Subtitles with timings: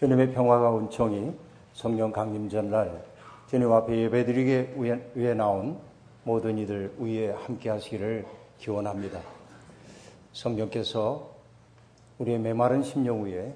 [0.00, 1.34] 주님의 평화가 온청이
[1.74, 3.04] 성령 강림 전날
[3.48, 4.80] 주님 앞에 예배드리기
[5.14, 5.78] 위해 나온
[6.24, 8.24] 모든 이들 위에 함께 하시기를
[8.56, 9.20] 기원합니다.
[10.32, 11.28] 성령께서
[12.16, 13.54] 우리의 메마른 심령 위에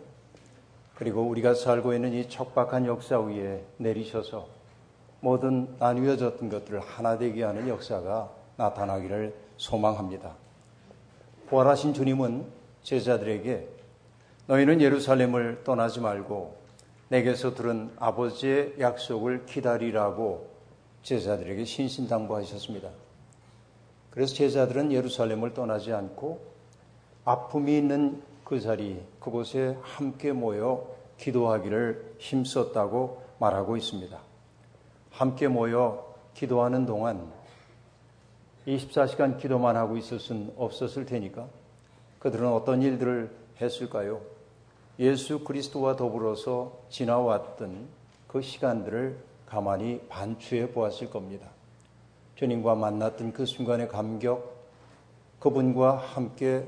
[0.96, 4.46] 그리고 우리가 살고 있는 이 척박한 역사 위에 내리셔서
[5.20, 10.34] 모든 나뉘어졌던 것들을 하나 되게 하는 역사가 나타나기를 소망합니다.
[11.48, 12.44] 부활하신 주님은
[12.82, 13.73] 제자들에게
[14.46, 16.56] 너희는 예루살렘을 떠나지 말고
[17.08, 20.50] 내게서 들은 아버지의 약속을 기다리라고
[21.02, 22.90] 제자들에게 신신당부하셨습니다.
[24.10, 26.40] 그래서 제자들은 예루살렘을 떠나지 않고
[27.24, 34.18] 아픔이 있는 그 자리, 그곳에 함께 모여 기도하기를 힘썼다고 말하고 있습니다.
[35.10, 37.32] 함께 모여 기도하는 동안
[38.66, 41.48] 24시간 기도만 하고 있을 수는 없었을 테니까
[42.18, 44.33] 그들은 어떤 일들을 했을까요?
[44.98, 47.88] 예수 그리스도와 더불어서 지나왔던
[48.28, 51.48] 그 시간들을 가만히 반추해 보았을 겁니다.
[52.36, 54.54] 주님과 만났던 그 순간의 감격,
[55.40, 56.66] 그분과 함께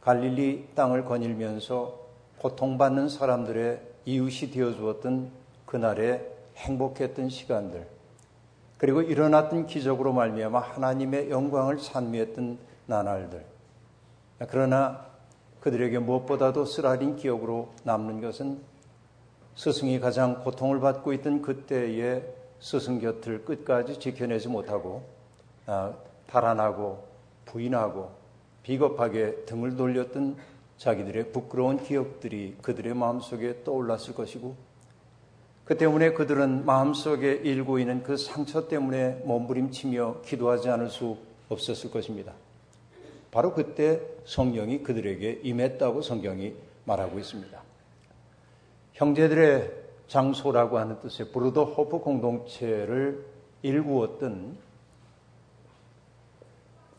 [0.00, 1.98] 갈릴리 땅을 거닐면서
[2.38, 5.30] 고통받는 사람들의 이웃이 되어 주었던
[5.66, 7.86] 그날의 행복했던 시간들,
[8.78, 13.44] 그리고 일어났던 기적으로 말미암아 하나님의 영광을 찬미했던 나날들.
[14.48, 15.09] 그러나
[15.60, 18.60] 그들에게 무엇보다도 쓰라린 기억으로 남는 것은
[19.54, 22.24] 스승이 가장 고통을 받고 있던 그때의
[22.60, 25.02] 스승 곁을 끝까지 지켜내지 못하고
[25.66, 25.92] 아,
[26.26, 27.04] 달아나고
[27.44, 28.10] 부인하고
[28.62, 30.36] 비겁하게 등을 돌렸던
[30.78, 34.54] 자기들의 부끄러운 기억들이 그들의 마음속에 떠올랐을 것이고
[35.64, 41.16] 그 때문에 그들은 마음속에 일고 있는 그 상처 때문에 몸부림치며 기도하지 않을 수
[41.48, 42.32] 없었을 것입니다.
[43.30, 44.00] 바로 그때
[44.30, 47.60] 성령이 그들에게 임했다고 성경이 말하고 있습니다.
[48.92, 49.72] 형제들의
[50.06, 53.26] 장소라고 하는 뜻의 브루더 호프 공동체를
[53.62, 54.56] 일구었던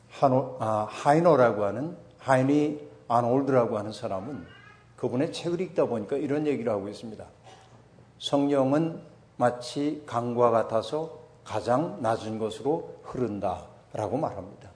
[0.10, 4.46] 하노, 아, 하이노라고 하는 하이니 아놀드라고 하는 사람은
[4.98, 7.26] 그분의 책을 읽다 보니까 이런 얘기를 하고 있습니다.
[8.20, 9.02] 성령은
[9.38, 14.71] 마치 강과 같아서 가장 낮은 곳으로 흐른다라고 말합니다.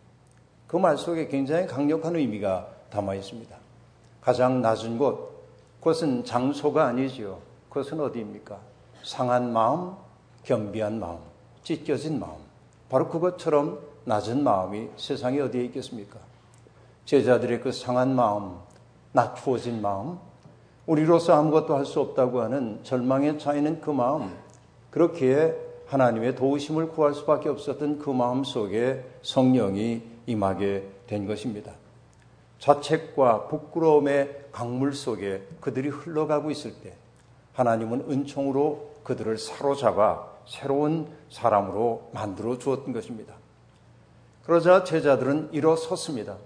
[0.67, 3.55] 그 말 속에 굉장히 강력한 의미가 담아 있습니다.
[4.21, 5.45] 가장 낮은 곳,
[5.79, 7.37] 그것은 장소가 아니지요.
[7.69, 8.57] 그것은 어디입니까?
[9.03, 9.93] 상한 마음,
[10.43, 11.19] 겸비한 마음,
[11.63, 12.33] 찢겨진 마음.
[12.89, 16.19] 바로 그것처럼 낮은 마음이 세상에 어디에 있겠습니까?
[17.05, 18.57] 제자들의 그 상한 마음,
[19.11, 20.17] 낮추어진 마음,
[20.87, 24.35] 우리로서 아무것도 할 수 없다고 하는 절망에 차이는 그 마음,
[24.91, 25.55] 그렇기에
[25.87, 31.71] 하나님의 도우심을 구할 수밖에 없었던 그 마음 속에 성령이 임하게 된 것입니다.
[32.59, 36.93] 자책과 부끄러움의 강물 속에 그들이 흘러가고 있을 때
[37.53, 43.33] 하나님은 은총으로 그들을 사로잡아 새로운 사람으로 만들어 주었던 것입니다.
[44.45, 46.37] 그러자 제자들은 일어섰습니다.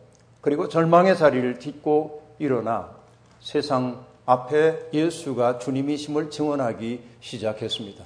[0.42, 2.92] 그리고 절망의 자리를 딛고 일어나
[3.42, 8.06] 세상 앞에 예수가 주님이심을 증언하기 시작했습니다.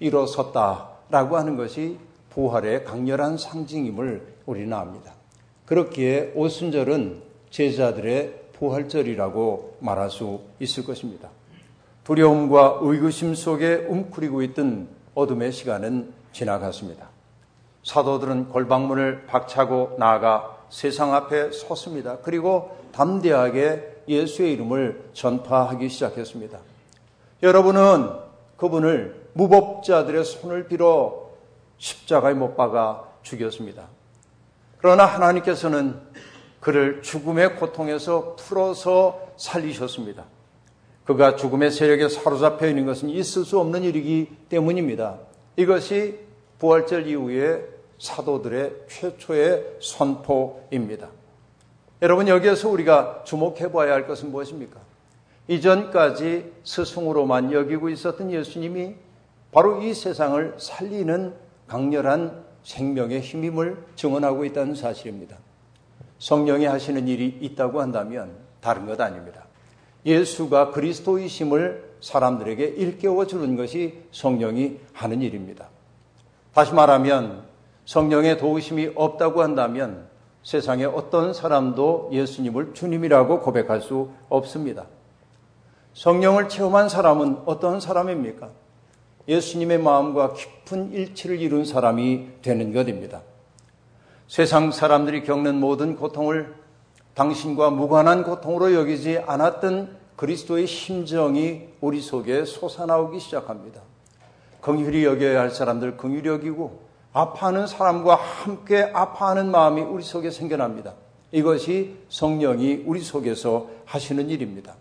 [0.00, 1.98] 일어섰다라고 하는 것이
[2.30, 5.12] 부활의 강렬한 상징임을 우리는 압니다.
[5.66, 11.30] 그렇기에 오순절은 제자들의 부활절이라고 말할 수 있을 것입니다.
[12.04, 17.08] 두려움과 의구심 속에 웅크리고 있던 어둠의 시간은 지나갔습니다.
[17.82, 22.18] 사도들은 골방문을 박차고 나아가 세상 앞에 섰습니다.
[22.18, 26.58] 그리고 담대하게 예수의 이름을 전파하기 시작했습니다.
[27.42, 28.10] 여러분은
[28.56, 31.30] 그분을 무법자들의 손을 빌어
[31.78, 33.88] 십자가에 못 박아 죽였습니다.
[34.84, 35.98] 그러나 하나님께서는
[36.60, 40.24] 그를 죽음의 고통에서 풀어서 살리셨습니다.
[41.06, 45.20] 그가 죽음의 세력에 사로잡혀 있는 것은 있을 수 없는 일이기 때문입니다.
[45.56, 46.18] 이것이
[46.58, 47.64] 부활절 이후에
[47.98, 51.08] 사도들의 최초의 선포입니다.
[52.02, 54.80] 여러분 여기에서 우리가 주목해 봐야 할 것은 무엇입니까?
[55.48, 58.96] 이전까지 스승으로만 여기고 있었던 예수님이
[59.50, 61.32] 바로 이 세상을 살리는
[61.68, 65.36] 강렬한 생명의 힘임을 증언하고 있다는 사실입니다.
[66.18, 69.44] 성령이 하시는 일이 있다고 한다면 다른 것 아닙니다.
[70.04, 75.68] 예수가 그리스도이심을 사람들에게 일깨워 주는 것이 성령이 하는 일입니다.
[76.52, 77.44] 다시 말하면
[77.84, 80.08] 성령의 도우심이 없다고 한다면
[80.42, 84.86] 세상에 어떤 사람도 예수님을 주님이라고 고백할 수 없습니다.
[85.94, 88.50] 성령을 체험한 사람은 어떤 사람입니까?
[89.28, 93.22] 예수님의 마음과 깊은 일치를 이룬 사람이 되는 것입니다.
[94.28, 96.54] 세상 사람들이 겪는 모든 고통을
[97.14, 103.80] 당신과 무관한 고통으로 여기지 않았던 그리스도의 심정이 우리 속에 솟아나오기 시작합니다.
[104.60, 106.82] 긍휼히 여겨야 할 사람들 긍휼히 여기고
[107.12, 110.94] 아파하는 사람과 함께 아파하는 마음이 우리 속에 생겨납니다.
[111.30, 114.74] 이것이 성령이 우리 속에서 하시는 일입니다.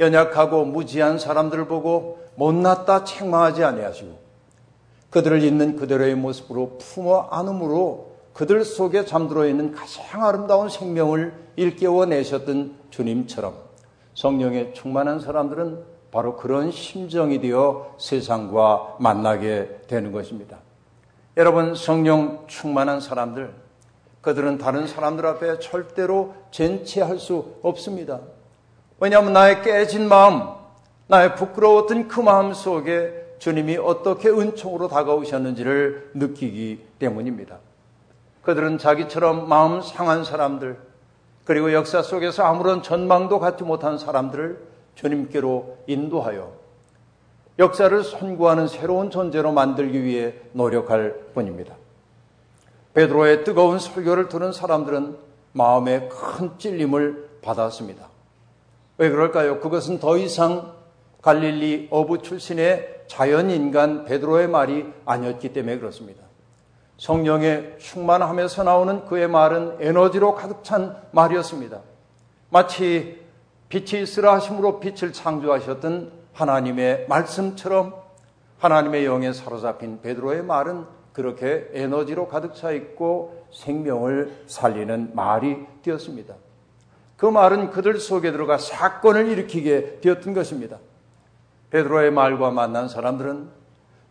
[0.00, 4.18] 연약하고 무지한 사람들을 보고 못났다 책망하지 아니하시고
[5.10, 12.76] 그들을 있는 그대로의 모습으로 품어 안음으로 그들 속에 잠들어 있는 가장 아름다운 생명을 일깨워 내셨던
[12.90, 13.54] 주님처럼
[14.14, 20.58] 성령에 충만한 사람들은 바로 그런 심정이 되어 세상과 만나게 되는 것입니다.
[21.36, 23.54] 여러분, 성령 충만한 사람들,
[24.20, 28.20] 그들은 다른 사람들 앞에 절대로 젠치할 수 없습니다.
[29.00, 30.42] 왜냐하면 나의 깨진 마음,
[31.06, 37.58] 나의 부끄러웠던 그 마음 속에 주님이 어떻게 은총으로 다가오셨는지를 느끼기 때문입니다.
[38.42, 40.78] 그들은 자기처럼 마음 상한 사람들,
[41.44, 44.60] 그리고 역사 속에서 아무런 전망도 갖지 못한 사람들을
[44.94, 46.52] 주님께로 인도하여
[47.58, 51.74] 역사를 선구하는 새로운 존재로 만들기 위해 노력할 뿐입니다.
[52.92, 55.16] 베드로의 뜨거운 설교를 들은 사람들은
[55.52, 58.09] 마음에 큰 찔림을 받았습니다.
[59.00, 59.60] 왜 그럴까요?
[59.60, 60.74] 그것은 더 이상
[61.22, 66.22] 갈릴리 어부 출신의 자연인간 베드로의 말이 아니었기 때문에 그렇습니다.
[66.98, 71.80] 성령의 충만함에서 나오는 그의 말은 에너지로 가득 찬 말이었습니다.
[72.50, 73.24] 마치
[73.70, 77.94] 빛이 있으라 하심으로 빛을 창조하셨던 하나님의 말씀처럼
[78.58, 86.34] 하나님의 영에 사로잡힌 베드로의 말은 그렇게 에너지로 가득 차 있고 생명을 살리는 말이 되었습니다.
[87.20, 90.78] 그 말은 그들 속에 들어가 사건을 일으키게 되었던 것입니다.
[91.68, 93.46] 베드로의 말과 만난 사람들은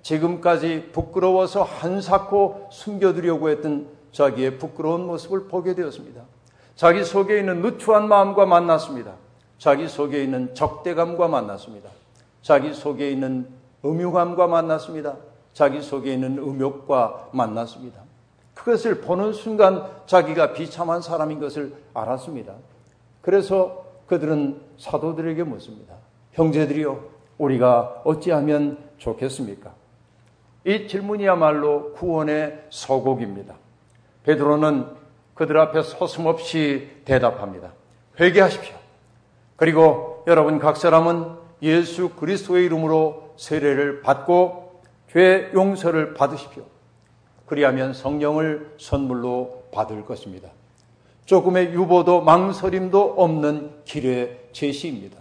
[0.04, 6.22] 지금까지 부끄러워서 한사코 숨겨두려고 했던 자기의 부끄러운 모습을 보게 되었습니다.
[6.76, 9.14] 자기 속에 있는 누추한 마음과 만났습니다.
[9.58, 11.90] 자기 속에 있는 적대감과 만났습니다.
[12.44, 13.48] 자기 속에 있는
[13.84, 15.16] 음흉함과 만났습니다.
[15.54, 18.04] 자기 속에 있는 음욕과 만났습니다.
[18.54, 22.54] 그것을 보는 순간 자기가 비참한 사람인 것을 알았습니다.
[23.22, 25.96] 그래서 그들은 사도들에게 묻습니다.
[26.34, 27.04] 형제들이요,
[27.38, 29.74] 우리가 어찌하면 좋겠습니까?
[30.66, 33.56] 이 질문이야말로 구원의 서곡입니다.
[34.24, 34.88] 베드로는
[35.34, 37.72] 그들 앞에 서슴없이 대답합니다.
[38.20, 38.76] 회개하십시오.
[39.56, 44.82] 그리고 여러분 각 사람은 예수 그리스도의 이름으로 세례를 받고
[45.12, 46.64] 죄 용서를 받으십시오.
[47.46, 50.50] 그리하면 성령을 선물로 받을 것입니다.
[51.34, 55.20] 조금의 유보도 망설임도 없는 길의 제시입니다.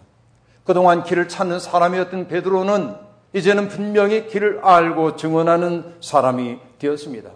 [0.64, 2.94] 그동안 길을 찾는 사람이었던 베드로는
[3.34, 7.30] 이제는 분명히 길을 알고 증언하는 사람이 되었습니다.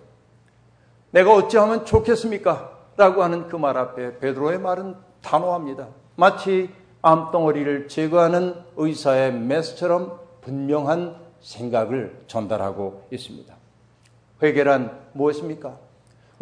[1.11, 2.71] 내가 어찌하면 좋겠습니까?
[2.97, 5.89] 라고 하는 그 말 앞에 베드로의 말은 단호합니다.
[6.17, 6.71] 마치
[7.03, 13.55] 암덩어리를 제거하는 의사의 메스처럼 분명한 생각을 전달하고 있습니다.
[14.43, 15.77] 회개란 무엇입니까?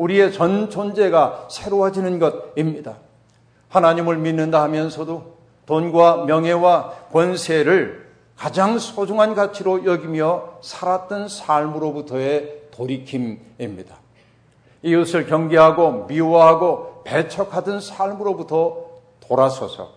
[0.00, 2.96] 우리의 전 존재가 새로워지는 것입니다.
[3.68, 5.36] 하나님을 믿는다 하면서도
[5.66, 13.94] 돈과 명예와 권세를 가장 소중한 가치로 여기며 살았던 삶으로부터의 돌이킴입니다.
[14.82, 18.86] 이웃을 경계하고 미워하고 배척하던 삶으로부터
[19.20, 19.92] 돌아서서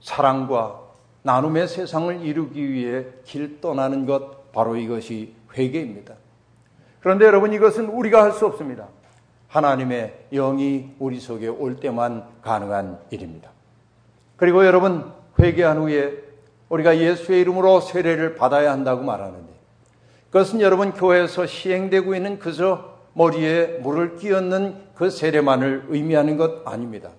[0.00, 0.80] 사랑과
[1.22, 6.14] 나눔의 세상을 이루기 위해 길 떠나는 것 바로 이것이 회개입니다.
[7.00, 8.86] 그런데 여러분 이것은 우리가 할 수 없습니다.
[9.48, 13.50] 하나님의 영이 우리 속에 올 때만 가능한 일입니다.
[14.36, 16.24] 그리고 여러분 회개한 후에
[16.68, 19.46] 우리가 예수의 이름으로 세례를 받아야 한다고 말하는데
[20.30, 27.10] 그것은 여러분 교회에서 시행되고 있는 그저 머리에 물을 끼얹는 그 세례만을 의미하는 것 아닙니다.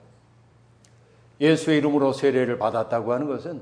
[1.40, 3.62] 예수의 이름으로 세례를 받았다고 하는 것은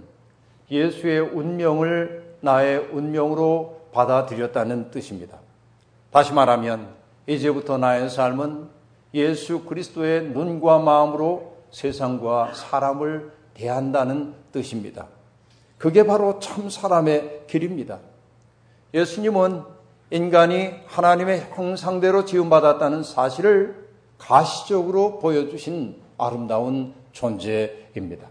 [0.71, 5.37] 예수의 운명을 나의 운명으로 받아들였다는 뜻입니다.
[6.11, 6.87] 다시 말하면
[7.27, 8.69] 이제부터 나의 삶은
[9.13, 15.07] 예수 그리스도의 눈과 마음으로 세상과 사람을 대한다는 뜻입니다.
[15.77, 17.99] 그게 바로 참 사람의 길입니다.
[18.93, 19.63] 예수님은
[20.11, 28.27] 인간이 하나님의 형상대로 지음받았다는 사실을 가시적으로 보여주신 아름다운 존재입니다.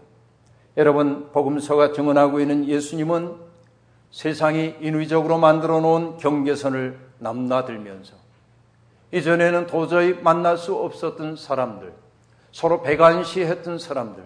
[0.77, 3.35] 여러분, 복음서가 증언하고 있는 예수님은
[4.11, 8.24] 세상이 인위적으로 만들어 놓은 경계선을 남나들면서
[9.15, 11.93] 이전에는 도저히 만날 수 없었던 사람들,
[12.51, 14.21] 서로 배관시했던 사람들,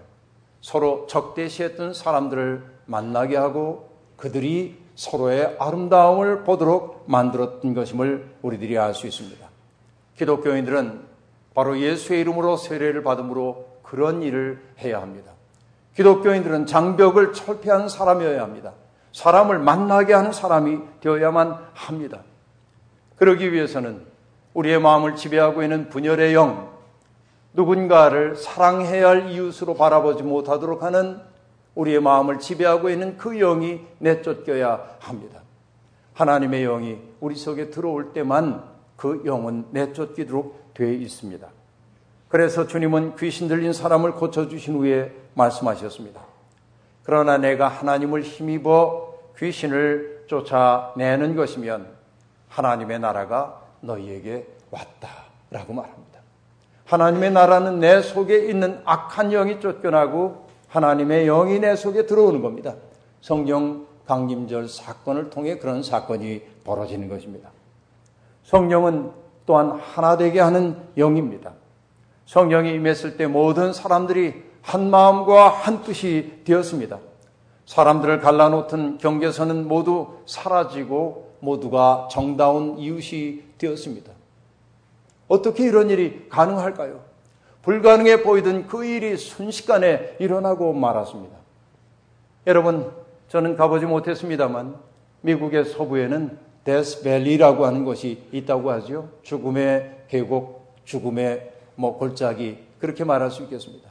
[0.61, 9.47] 서로 적대시했던 사람들을 만나게 하고 그들이 서로의 아름다움을 보도록 만들었던 것임을 우리들이 알 수 있습니다.
[10.17, 11.01] 기독교인들은
[11.53, 15.33] 바로 예수의 이름으로 세례를 받음으로 그런 일을 해야 합니다.
[15.95, 18.73] 기독교인들은 장벽을 철폐하는 사람이어야 합니다.
[19.13, 22.23] 사람을 만나게 하는 사람이 되어야만 합니다.
[23.17, 24.08] 그러기 위해서는
[24.53, 26.69] 우리의 마음을 지배하고 있는 분열의 영,
[27.53, 31.19] 누군가를 사랑해야 할 이웃으로 바라보지 못하도록 하는
[31.75, 35.41] 우리의 마음을 지배하고 있는 그 영이 내쫓겨야 합니다.
[36.13, 38.63] 하나님의 영이 우리 속에 들어올 때만
[38.95, 41.47] 그 영은 내쫓기도록 되어 있습니다.
[42.27, 46.21] 그래서 주님은 귀신 들린 사람을 고쳐주신 후에 말씀하셨습니다.
[47.03, 51.87] 그러나 내가 하나님을 힘입어 귀신을 쫓아내는 것이면
[52.49, 56.19] 하나님의 나라가 너희에게 왔다라고 말합니다.
[56.85, 62.75] 하나님의 나라는 내 속에 있는 악한 영이 쫓겨나고 하나님의 영이 내 속에 들어오는 겁니다.
[63.21, 67.51] 성령 강림절 사건을 통해 그런 사건이 벌어지는 것입니다.
[68.43, 69.11] 성령은
[69.45, 71.53] 또한 하나 되게 하는 영입니다.
[72.25, 76.99] 성령이 임했을 때 모든 사람들이 한 마음과 한 뜻이 되었습니다.
[77.65, 84.11] 사람들을 갈라놓던 경계선은 모두 사라지고 모두가 정다운 이웃이 되었습니다.
[85.27, 87.01] 어떻게 이런 일이 가능할까요?
[87.61, 91.37] 불가능해 보이던 그 일이 순식간에 일어나고 말았습니다.
[92.47, 92.91] 여러분,
[93.27, 94.75] 저는 가보지 못했습니다만
[95.21, 99.09] 미국의 서부에는 데스밸리라고 하는 곳이 있다고 하죠.
[99.21, 103.89] 죽음의 계곡, 죽음의 뭐 골짜기 그렇게 말할 수 있겠습니다.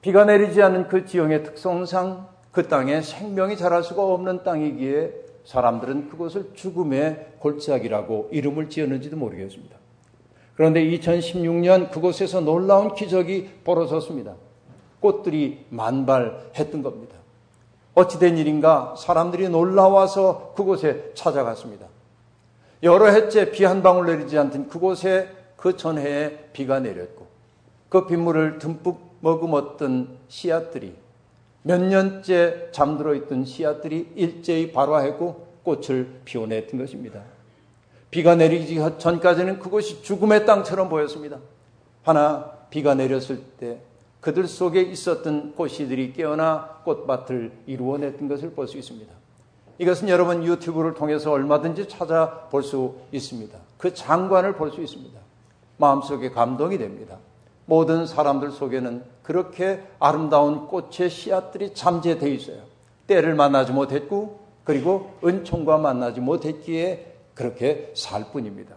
[0.00, 5.12] 비가 내리지 않은 그 지형의 특성상 그 땅에 생명이 자랄 수가 없는 땅이기에
[5.44, 9.76] 사람들은 그곳을 죽음의 골짜기라고 이름을 지었는지도 모르겠습니다.
[10.54, 14.34] 그런데 2016년 그곳에서 놀라운 기적이 벌어졌습니다.
[15.00, 17.16] 꽃들이 만발했던 겁니다.
[17.94, 21.86] 어찌된 일인가 사람들이 놀라워서 그곳에 찾아갔습니다.
[22.82, 27.26] 여러 해째 비 한 방울 내리지 않던 그곳에 그 전해에 비가 내렸고
[27.88, 30.94] 그 빗물을 듬뿍 머금었던 씨앗들이
[31.62, 37.22] 몇 년째 잠들어 있던 씨앗들이 일제히 발화했고 꽃을 피워냈던 것입니다.
[38.10, 41.38] 비가 내리기 전까지는 그곳이 죽음의 땅처럼 보였습니다.
[42.02, 43.80] 하나 비가 내렸을 때
[44.20, 49.12] 그들 속에 있었던 꽃씨들이 깨어나 꽃밭을 이루어냈던 것을 볼 수 있습니다.
[49.78, 53.58] 이것은 여러분 유튜브를 통해서 얼마든지 찾아볼 수 있습니다.
[53.78, 55.18] 그 장관을 볼 수 있습니다.
[55.78, 57.18] 마음속에 감동이 됩니다.
[57.72, 62.58] 모든 사람들 속에는 그렇게 아름다운 꽃의 씨앗들이 잠재되어 있어요.
[63.06, 68.76] 때를 만나지 못했고 그리고 은총과 만나지 못했기에 그렇게 살 뿐입니다.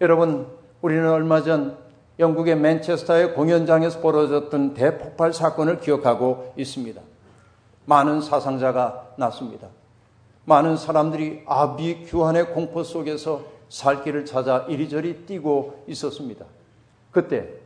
[0.00, 0.48] 여러분,
[0.82, 1.78] 우리는 얼마 전
[2.18, 7.00] 영국의 맨체스터의 공연장에서 벌어졌던 대폭발 사건을 기억하고 있습니다.
[7.84, 9.68] 많은 사상자가 났습니다.
[10.44, 16.46] 많은 사람들이 아비 규환의 공포 속에서 살 길을 찾아 이리저리 뛰고 있었습니다.
[17.12, 17.57] 그때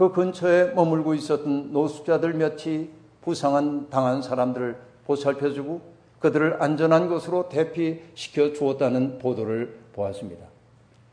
[0.00, 2.88] 그 근처에 머물고 있었던 노숙자들 몇이
[3.20, 5.82] 부상한 당한 사람들을 보살펴주고
[6.20, 10.46] 그들을 안전한 곳으로 대피시켜 주었다는 보도를 보았습니다.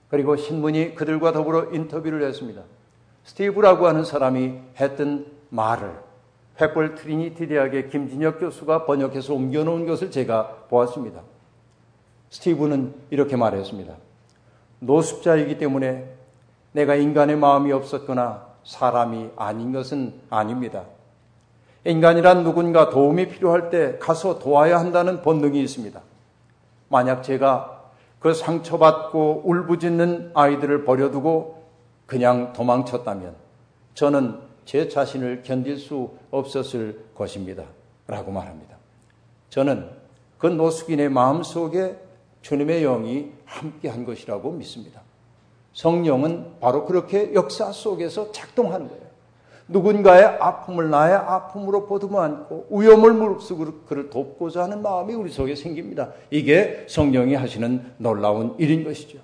[0.09, 2.61] 그리고 신문이 그들과 더불어 인터뷰를 했습니다.
[3.25, 5.91] 스티브라고 하는 사람이 했던 말을
[6.57, 11.23] 횃불 트리니티 대학의 김진혁 교수가 번역해서 옮겨놓은 것을 제가 보았습니다.
[12.29, 13.93] 스티브는 이렇게 말했습니다.
[14.79, 16.09] 노숙자이기 때문에
[16.71, 20.83] 내가 인간의 마음이 없었거나 사람이 아닌 것은 아닙니다.
[21.85, 25.99] 인간이란 누군가 도움이 필요할 때 가서 도와야 한다는 본능이 있습니다.
[26.89, 31.63] 만약 제가 그 상처받고 울부짖는 아이들을 버려두고
[32.05, 33.35] 그냥 도망쳤다면
[33.93, 37.63] 저는 제 자신을 견딜 수 없었을 것입니다.
[38.05, 38.75] 라고 말합니다.
[39.49, 39.89] 저는
[40.37, 41.97] 그 노숙인의 마음 속에
[42.41, 45.06] 주님의 영이 함께 한 것이라고 믿습니다.
[45.77, 49.03] 성령은 바로 그렇게 역사 속에서 작동하는 거예요.
[49.67, 56.13] 누군가의 아픔을 나의 아픔으로 보듬어 안고 위험을 무릅쓰고 그를 돕고자 하는 마음이 우리 속에 생깁니다.
[56.31, 59.19] 이게 성령이 하시는 놀라운 일인 것이죠.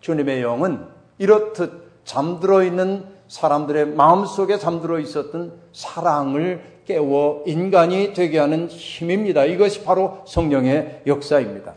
[0.00, 0.84] 주님의 영은
[1.18, 9.44] 이렇듯 잠들어 있는 사람들의 마음 속에 잠들어 있었던 사랑을 깨워 인간이 되게 하는 힘입니다.
[9.44, 11.74] 이것이 바로 성령의 역사입니다.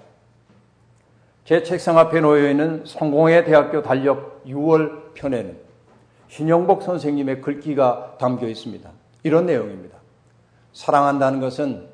[1.52, 5.58] 제 책상 앞에 놓여 있는 성공의 대학교 달력 6월 편에는
[6.30, 8.90] 신영복 선생님의 글귀가 담겨 있습니다.
[9.24, 9.98] 이런 내용입니다.
[10.72, 11.90] 사랑한다는 것은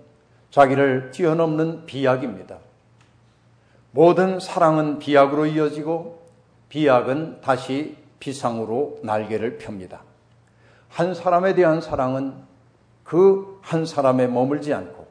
[0.51, 2.59] 자기를 뛰어넘는 비약입니다.
[3.89, 6.21] 모든 사랑은 비약으로 이어지고
[6.69, 10.03] 비약은 다시 비상으로 날개를 펴니다.
[10.87, 12.35] 한 사람에 대한 사랑은
[13.03, 15.07] 그 한 사람에 머물지 않고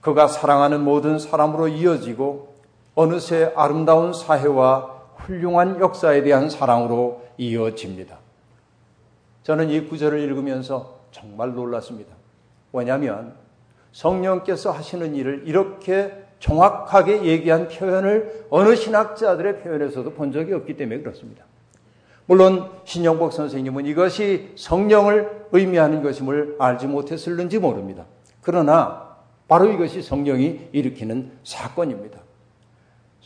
[0.00, 2.55] 그가 사랑하는 모든 사람으로 이어지고
[2.96, 8.18] 어느새 아름다운 사회와 훌륭한 역사에 대한 사랑으로 이어집니다.
[9.42, 12.14] 저는 이 구절을 읽으면서 정말 놀랐습니다.
[12.72, 13.34] 왜냐하면
[13.92, 21.44] 성령께서 하시는 일을 이렇게 정확하게 얘기한 표현을 어느 신학자들의 표현에서도 본 적이 없기 때문에 그렇습니다.
[22.26, 28.04] 물론 신영복 선생님은 이것이 성령을 의미하는 것임을 알지 못했을는지 모릅니다.
[28.40, 29.16] 그러나
[29.48, 32.25] 바로 이것이 성령이 일으키는 사건입니다.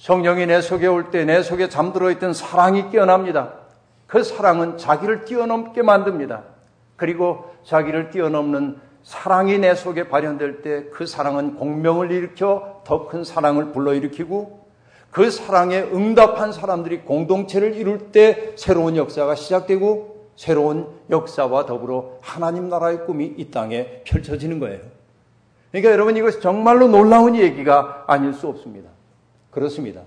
[0.00, 3.52] 성령이 내 속에 올 때 내 속에 잠들어 있던 사랑이 깨어납니다.
[4.06, 6.42] 그 사랑은 자기를 뛰어넘게 만듭니다.
[6.96, 13.72] 그리고 자기를 뛰어넘는 사랑이 내 속에 발현될 때 그 사랑은 공명을 일으켜 더 큰 사랑을
[13.72, 14.60] 불러일으키고
[15.10, 23.04] 그 사랑에 응답한 사람들이 공동체를 이룰 때 새로운 역사가 시작되고 새로운 역사와 더불어 하나님 나라의
[23.04, 24.80] 꿈이 이 땅에 펼쳐지는 거예요.
[25.72, 28.88] 그러니까 여러분 이것이 정말로 놀라운 얘기가 아닐 수 없습니다.
[29.50, 30.02] 그렇습니다.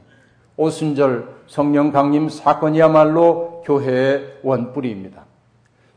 [0.55, 5.25] 오순절 성령 강림 사건이야말로 교회의 원뿌리입니다.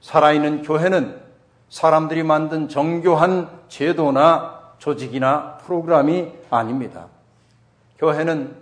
[0.00, 1.20] 살아있는 교회는
[1.68, 7.06] 사람들이 만든 정교한 제도나 조직이나 프로그램이 아닙니다.
[7.98, 8.54] 교회는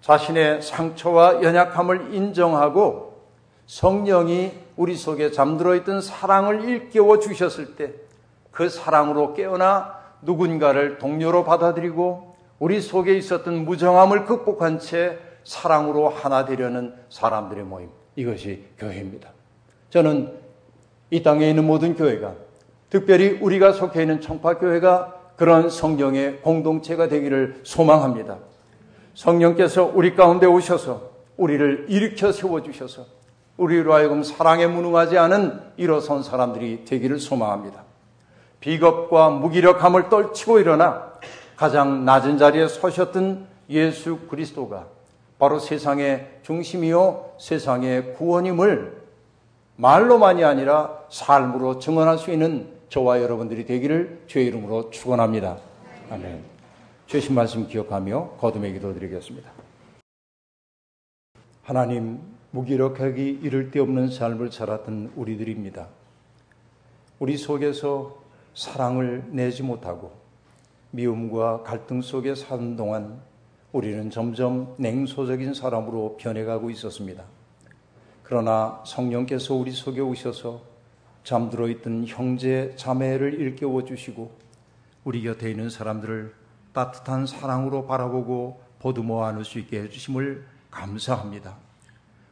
[0.00, 3.20] 자신의 상처와 연약함을 인정하고
[3.66, 8.02] 성령이 우리 속에 잠들어 있던 사랑을 일깨워 주셨을 때
[8.52, 12.31] 그 사랑으로 깨어나 누군가를 동료로 받아들이고
[12.62, 17.88] 우리 속에 있었던 무정함을 극복한 채 사랑으로 하나 되려는 사람들의 모임.
[18.14, 19.30] 이것이 교회입니다.
[19.90, 20.32] 저는
[21.10, 22.34] 이 땅에 있는 모든 교회가
[22.88, 28.38] 특별히 우리가 속해 있는 청파교회가 그런 성령의 공동체가 되기를 소망합니다.
[29.14, 33.06] 성령께서 우리 가운데 오셔서 우리를 일으켜 세워주셔서
[33.56, 37.82] 우리로 하여금 사랑에 무능하지 않은 일어선 사람들이 되기를 소망합니다.
[38.60, 41.10] 비겁과 무기력함을 떨치고 일어나
[41.62, 44.88] 가장 낮은 자리에 서셨던 예수 그리스도가
[45.38, 49.00] 바로 세상의 중심이요 세상의 구원임을
[49.76, 55.58] 말로만이 아니라 삶으로 증언할 수 있는 저와 여러분들이 되기를 주의 이름으로 축원합니다.
[56.10, 56.42] 아멘.
[57.06, 59.48] 주신 말씀 기억하며 거듭의 기도 드리겠습니다.
[61.62, 62.18] 하나님
[62.50, 65.86] 무기력하기 이를 데 없는 삶을 살았던 우리들입니다.
[67.20, 68.18] 우리 속에서
[68.52, 70.21] 사랑을 내지 못하고
[70.92, 73.20] 미움과 갈등 속에 사는 동안
[73.72, 77.24] 우리는 점점 냉소적인 사람으로 변해가고 있었습니다.
[78.22, 80.62] 그러나 성령께서 우리 속에 오셔서
[81.24, 84.30] 잠들어 있던 형제 자매를 일깨워 주시고
[85.04, 86.34] 우리 곁에 있는 사람들을
[86.72, 91.56] 따뜻한 사랑으로 바라보고 보듬어 안을 수 있게 해주심을 감사합니다.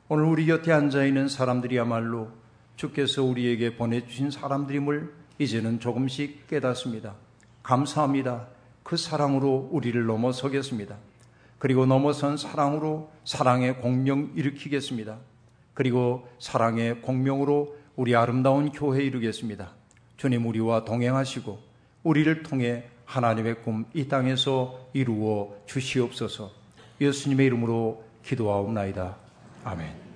[0.08, 2.28] 오늘 우리 곁에 앉아 있는 사람들이야말로
[2.76, 7.14] 주께서 우리에게 보내주신 사람들임을 이제는 조금씩 깨닫습니다.
[7.62, 8.48] 감사합니다.
[8.82, 10.96] 그 사랑으로 우리를 넘어서겠습니다.
[11.58, 15.18] 그리고 넘어선 사랑으로 사랑의 공명 일으키겠습니다.
[15.74, 19.72] 그리고 사랑의 공명으로 우리 아름다운 교회 이루겠습니다.
[20.16, 21.58] 주님 우리와 동행하시고
[22.02, 26.50] 우리를 통해 하나님의 꿈 이 땅에서 이루어 주시옵소서.
[27.00, 29.16] 예수님의 이름으로 기도하옵나이다.
[29.64, 30.09] 아멘.